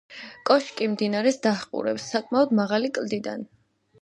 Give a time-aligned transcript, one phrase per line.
[0.49, 3.47] კოშკი მდინარეს დაჰყურებს საკმაოდ მაღალი კლდიდან.